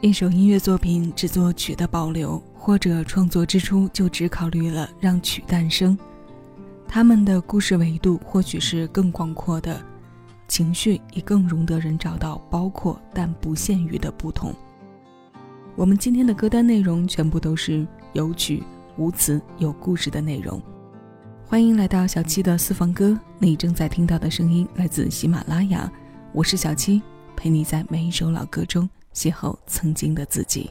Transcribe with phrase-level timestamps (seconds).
[0.00, 5.98] 一首音乐作品只做曲的保留，或者创作之初就只考虑了让曲诞生，
[6.86, 9.84] 他们的故事维度或许是更广阔的，
[10.46, 14.54] 情绪也更容得人找到包括但不限于的不同。
[15.74, 18.62] 我们今天的歌单内容全部都是有曲
[18.98, 20.62] 无词有故事的内容。
[21.44, 25.90] 欢迎来到小七的私房歌，你正在听到的声音来自喜马拉雅，
[26.32, 27.02] 我是小七，
[27.34, 28.88] 陪你在每一首老歌中。
[29.18, 30.70] 邂逅曾经的自己。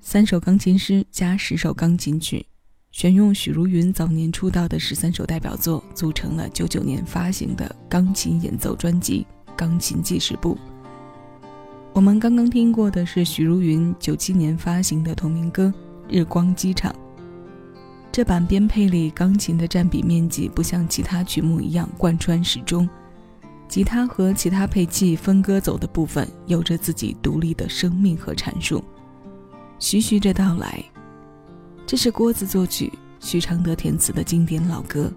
[0.00, 2.46] 三首钢琴诗加十首钢琴曲，
[2.92, 10.54] 选用许茹芸早年出道的十三首代表作，组成了九九年发行的钢琴演奏专辑《钢琴记事簿》。
[11.92, 15.72] 我们刚刚听过的是许茹芸九七年发行的同名歌
[16.08, 16.92] 《日光机场》。
[18.16, 22.88] 这版编配里，钢琴的占比面积不像其他曲目一样贯穿始终，
[23.68, 28.82] 吉他和其他配器分割走的部分有着自己独立的生命和阐述。
[29.78, 30.82] 徐徐着到来，
[31.86, 32.90] 这是郭子作曲、
[33.20, 35.12] 徐常德填词的经典老歌。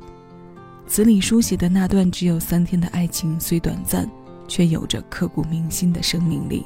[0.85, 4.05] 词里书写的那段只有三天的爱情，虽短暂，
[4.45, 6.65] 却有着刻骨铭心的生命力。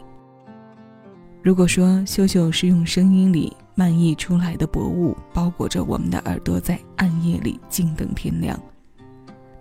[1.44, 8.60] 如果说秀秀是用声音里漫溢出来的薄雾包裹着我们的耳朵，在暗夜里静等天亮，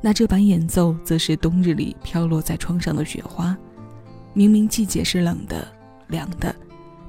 [0.00, 3.56] 那这版演奏则是冬日里飘落在窗上的雪花。
[4.34, 5.66] 明明季节是冷的、
[6.08, 6.54] 凉的。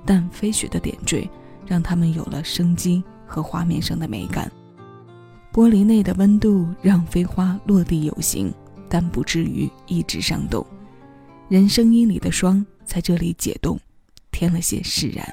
[0.06, 1.30] 但飞雪的点缀，
[1.66, 4.52] 让它们有了生机和画面上的美感。
[5.54, 8.54] 玻璃内的温度让飞花落地有形，
[8.90, 10.66] 但不至于一直上冻。
[11.48, 13.80] 人声音里的霜在这里解冻，
[14.30, 15.26] 添了些释然。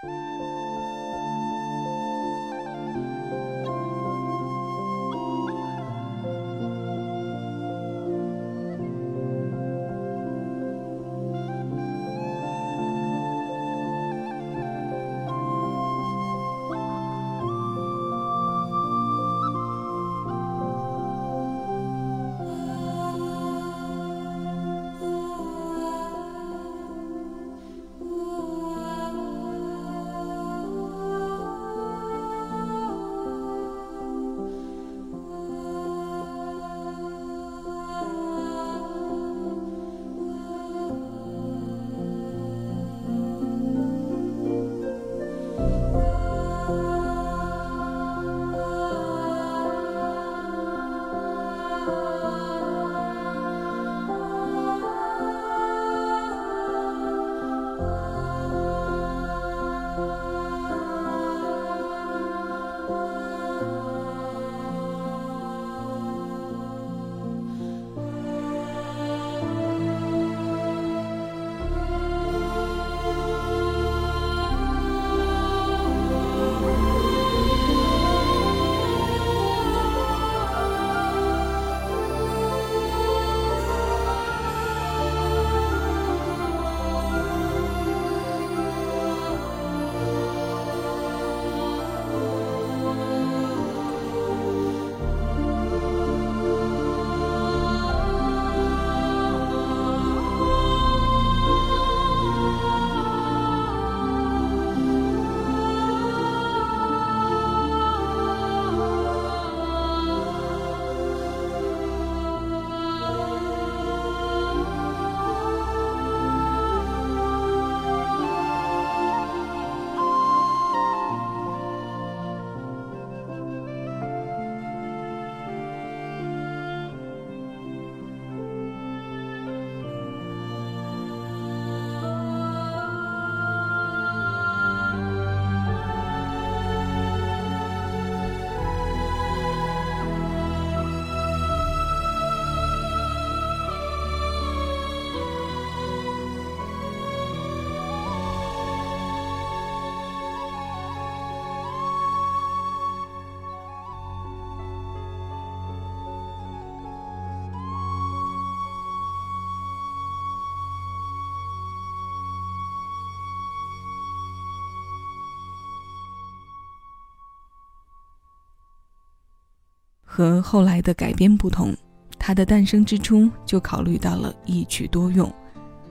[170.21, 171.75] 和后来的改编不同，
[172.19, 175.33] 它的诞生之初就考虑到了一曲多用，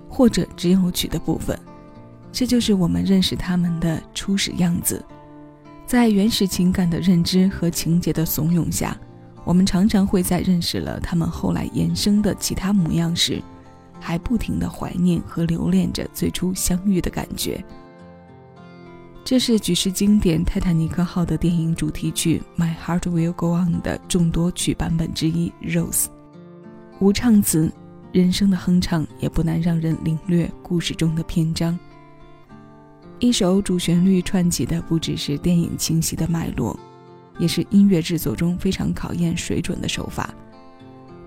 [0.08, 1.58] 或者只有曲的部分。
[2.32, 5.04] 这就是我们认识他们的初始样子。
[5.88, 8.96] 在原始情感的认知和情节的怂恿下，
[9.44, 13.42] 我们常常会在认识了他们后来衍生的其他模样时，
[14.00, 17.66] 还不停地怀念和留恋着最初相遇的感觉。
[19.30, 26.06] 这是举世经典《泰坦尼克号》的电影主题曲《My Heart Will Go On》的众多曲版本之一，《Rose》。
[27.00, 27.72] 无唱词，
[28.12, 31.78] 人声的哼唱也不难让人领略故事中的篇章。
[33.20, 36.76] 一首主旋律串起的不只是电影清晰的脉络，
[37.38, 40.34] 也是音乐制作中非常考验水准的手法。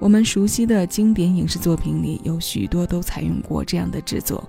[0.00, 4.42] 我们熟悉的经典影视作品里有许多都采用过这样的制作。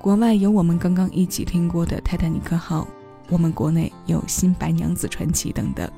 [0.00, 2.82] 国外有我们刚刚一起听过的《泰坦尼克号》，
[3.28, 5.90] 我们国内有《新白娘子传奇》等等。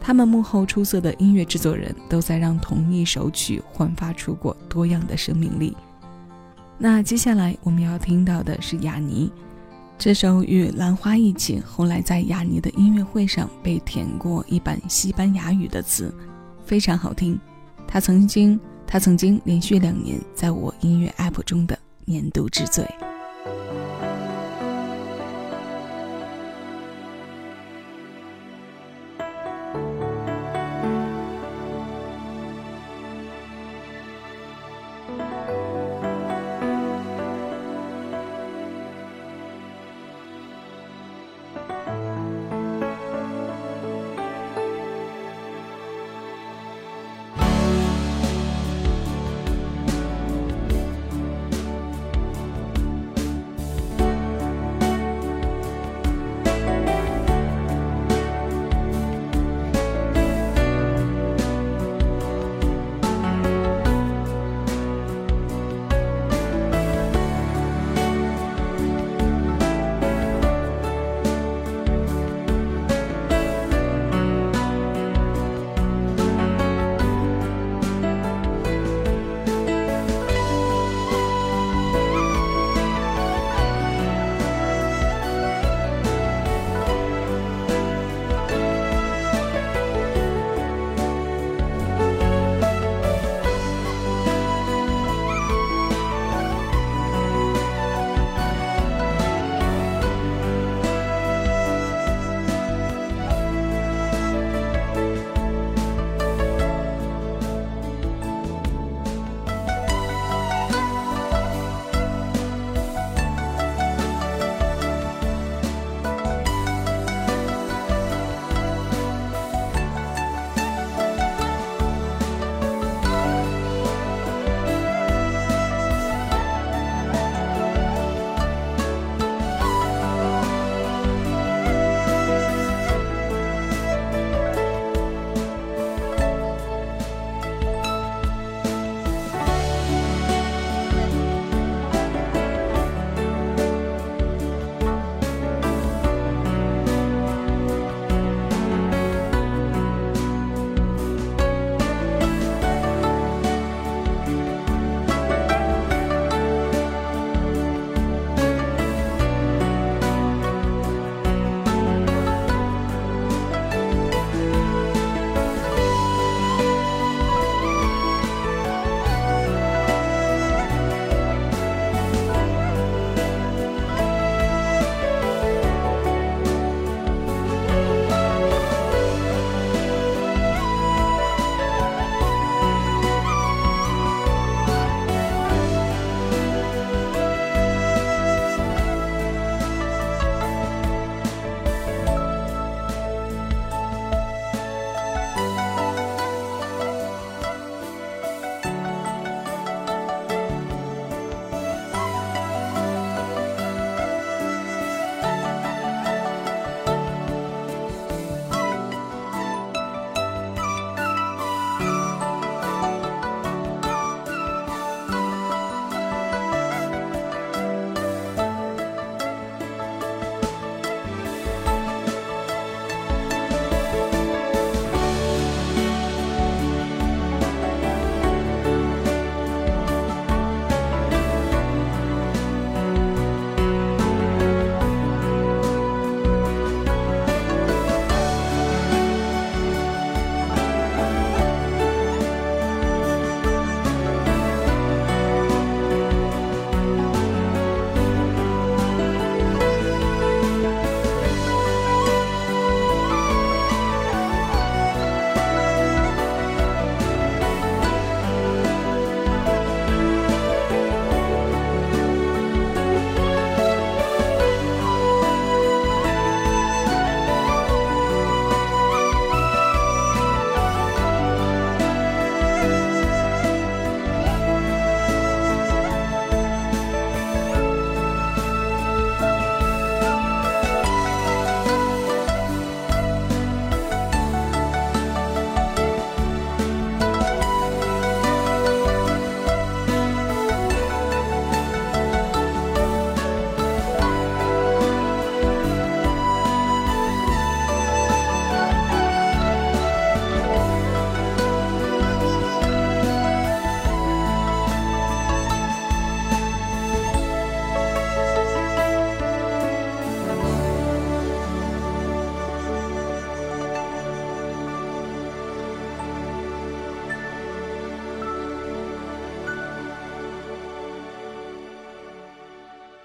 [0.00, 5.76] 他们幕后出色的音乐制作人都在让同一首曲焕发出过多样的生命力。
[6.78, 9.32] 那接下来我们要听到的是雅尼，
[9.98, 16.14] 这首与兰花一起，后来在雅尼的音乐会上被填过一版西班牙语的词，
[16.64, 17.36] 非常好听。
[17.88, 21.76] 他曾经，他曾经连续两年在我音乐 app 中的。
[22.06, 23.03] 年度之最。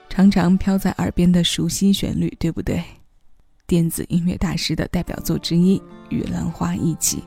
[0.09, 2.83] 常常飘在耳边的熟悉旋律，对不对？
[3.67, 5.77] 电子音乐大师的代表作之一
[6.09, 7.17] 《与兰花一起》。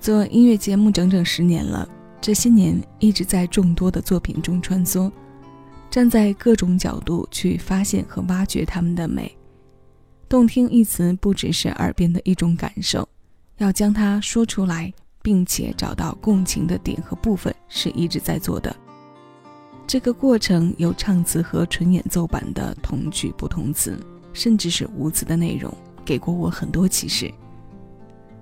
[0.00, 1.88] 做音乐节目整整十年了，
[2.20, 5.10] 这些年一直在众多的作品中穿梭，
[5.88, 9.34] 站在各种角度去发现和挖掘他们的美。
[10.28, 13.08] 动听一词不只是耳边的一种感受，
[13.58, 14.92] 要将它说出来。
[15.22, 18.76] 并且找到共情的点和部分是一直在做的。
[19.86, 23.96] 这个过程有唱词和纯演奏版的同曲不同词，
[24.32, 25.72] 甚至是无词的内容，
[26.04, 27.32] 给过我很多启示。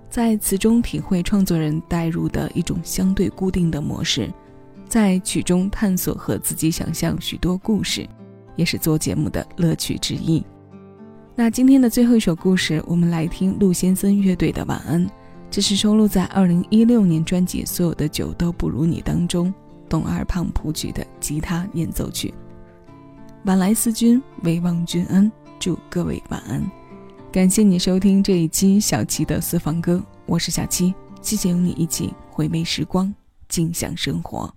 [0.08, 4.32] 在词中体会创作人带入的一种相对固定的模式，
[4.88, 8.08] 在曲中探索和自己想象许多故事，
[8.56, 10.42] 也是做节目的乐趣之一。
[11.36, 15.04] 那今天的最后一首故事，我们来听陆先森乐队的《晚安》。
[15.50, 19.52] 这是收录在二零一六年专辑《所有的酒都不如你》当中，
[19.94, 22.34] 董二胖谱曲的吉他演奏曲。
[23.44, 25.30] 晚来思君，唯望君恩，
[25.60, 26.60] 祝各位晚安。
[27.30, 33.14] 感谢你收听这一期小七的私房歌，我是小七，谢谢与你一起回味时光，
[33.48, 34.52] 尽享生活。